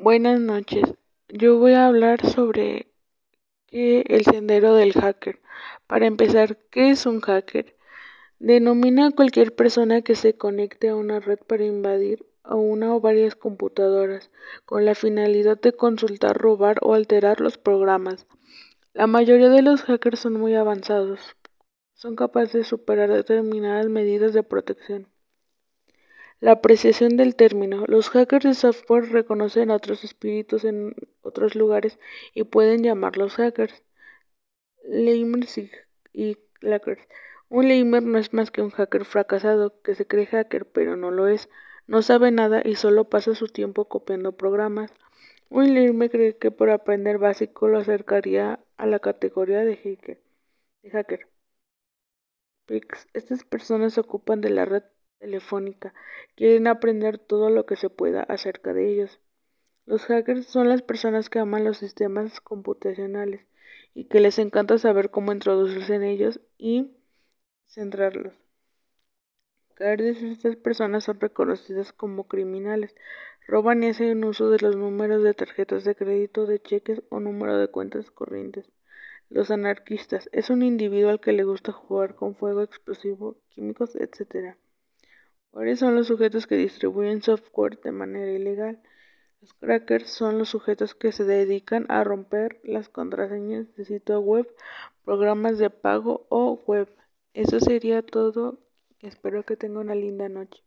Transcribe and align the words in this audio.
Buenas 0.00 0.38
noches. 0.38 0.84
Yo 1.28 1.58
voy 1.58 1.72
a 1.72 1.88
hablar 1.88 2.24
sobre 2.24 2.86
el 3.72 4.24
sendero 4.24 4.74
del 4.74 4.92
hacker. 4.92 5.40
Para 5.88 6.06
empezar, 6.06 6.56
¿qué 6.70 6.90
es 6.90 7.04
un 7.04 7.20
hacker? 7.20 7.74
Denomina 8.38 9.08
a 9.08 9.10
cualquier 9.10 9.56
persona 9.56 10.02
que 10.02 10.14
se 10.14 10.34
conecte 10.34 10.90
a 10.90 10.94
una 10.94 11.18
red 11.18 11.40
para 11.40 11.64
invadir 11.64 12.24
a 12.44 12.54
una 12.54 12.94
o 12.94 13.00
varias 13.00 13.34
computadoras 13.34 14.30
con 14.66 14.84
la 14.84 14.94
finalidad 14.94 15.60
de 15.60 15.72
consultar, 15.72 16.38
robar 16.38 16.78
o 16.82 16.94
alterar 16.94 17.40
los 17.40 17.58
programas. 17.58 18.28
La 18.94 19.08
mayoría 19.08 19.48
de 19.48 19.62
los 19.62 19.82
hackers 19.82 20.20
son 20.20 20.34
muy 20.34 20.54
avanzados. 20.54 21.18
Son 21.94 22.14
capaces 22.14 22.52
de 22.52 22.62
superar 22.62 23.10
determinadas 23.10 23.88
medidas 23.88 24.32
de 24.32 24.44
protección. 24.44 25.08
La 26.40 26.52
apreciación 26.52 27.16
del 27.16 27.34
término. 27.34 27.84
Los 27.88 28.10
hackers 28.10 28.44
de 28.44 28.54
software 28.54 29.10
reconocen 29.10 29.70
a 29.70 29.76
otros 29.76 30.04
espíritus 30.04 30.64
en 30.64 30.94
otros 31.22 31.56
lugares 31.56 31.98
y 32.32 32.44
pueden 32.44 32.84
llamarlos 32.84 33.34
hackers. 33.34 33.82
Lamers 34.84 35.58
y, 36.12 36.36
clackers. 36.60 37.02
Un 37.48 37.68
lamer 37.68 38.04
no 38.04 38.18
es 38.18 38.32
más 38.32 38.50
que 38.52 38.62
un 38.62 38.70
hacker 38.70 39.04
fracasado 39.04 39.80
que 39.82 39.94
se 39.96 40.06
cree 40.06 40.26
hacker, 40.26 40.66
pero 40.66 40.96
no 40.96 41.10
lo 41.10 41.26
es. 41.26 41.48
No 41.88 42.02
sabe 42.02 42.30
nada 42.30 42.62
y 42.64 42.76
solo 42.76 43.08
pasa 43.08 43.34
su 43.34 43.48
tiempo 43.48 43.86
copiando 43.86 44.32
programas. 44.36 44.92
Un 45.48 45.74
lamer 45.74 46.10
cree 46.10 46.36
que 46.36 46.50
por 46.52 46.70
aprender 46.70 47.18
básico 47.18 47.68
lo 47.68 47.78
acercaría 47.78 48.60
a 48.76 48.86
la 48.86 49.00
categoría 49.00 49.64
de 49.64 49.76
hacker. 49.76 50.20
De 50.82 50.90
hacker. 50.90 51.26
Estas 53.14 53.44
personas 53.44 53.94
se 53.94 54.00
ocupan 54.00 54.40
de 54.40 54.50
la 54.50 54.64
red 54.64 54.84
telefónica. 55.18 55.94
Quieren 56.36 56.66
aprender 56.66 57.18
todo 57.18 57.50
lo 57.50 57.66
que 57.66 57.76
se 57.76 57.90
pueda 57.90 58.22
acerca 58.22 58.72
de 58.72 58.88
ellos. 58.90 59.20
Los 59.86 60.04
hackers 60.04 60.46
son 60.46 60.68
las 60.68 60.82
personas 60.82 61.30
que 61.30 61.38
aman 61.38 61.64
los 61.64 61.78
sistemas 61.78 62.40
computacionales 62.40 63.46
y 63.94 64.04
que 64.04 64.20
les 64.20 64.38
encanta 64.38 64.78
saber 64.78 65.10
cómo 65.10 65.32
introducirse 65.32 65.94
en 65.94 66.02
ellos 66.02 66.40
y 66.58 66.92
centrarlos. 67.66 68.34
Vez 69.78 70.22
estas 70.22 70.56
personas 70.56 71.04
son 71.04 71.20
reconocidas 71.20 71.92
como 71.92 72.26
criminales. 72.26 72.96
Roban 73.46 73.82
y 73.84 73.88
hacen 73.88 74.24
uso 74.24 74.50
de 74.50 74.58
los 74.58 74.76
números 74.76 75.22
de 75.22 75.34
tarjetas 75.34 75.84
de 75.84 75.94
crédito, 75.94 76.46
de 76.46 76.60
cheques 76.60 77.02
o 77.10 77.20
número 77.20 77.56
de 77.58 77.68
cuentas 77.68 78.10
corrientes. 78.10 78.68
Los 79.30 79.50
anarquistas 79.50 80.28
es 80.32 80.50
un 80.50 80.62
individuo 80.62 81.10
al 81.10 81.20
que 81.20 81.32
le 81.32 81.44
gusta 81.44 81.70
jugar 81.70 82.16
con 82.16 82.34
fuego 82.34 82.62
explosivo, 82.62 83.36
químicos, 83.50 83.94
etc. 83.94 84.56
¿Cuáles 85.58 85.80
son 85.80 85.96
los 85.96 86.06
sujetos 86.06 86.46
que 86.46 86.54
distribuyen 86.54 87.20
software 87.20 87.80
de 87.80 87.90
manera 87.90 88.30
ilegal? 88.30 88.80
Los 89.40 89.54
crackers 89.54 90.08
son 90.08 90.38
los 90.38 90.50
sujetos 90.50 90.94
que 90.94 91.10
se 91.10 91.24
dedican 91.24 91.84
a 91.88 92.04
romper 92.04 92.60
las 92.62 92.88
contraseñas 92.88 93.74
de 93.74 93.84
sitio 93.84 94.20
web, 94.20 94.46
programas 95.04 95.58
de 95.58 95.68
pago 95.68 96.28
o 96.28 96.62
web. 96.64 96.88
Eso 97.34 97.58
sería 97.58 98.02
todo. 98.02 98.60
Espero 99.00 99.44
que 99.44 99.56
tenga 99.56 99.80
una 99.80 99.96
linda 99.96 100.28
noche. 100.28 100.62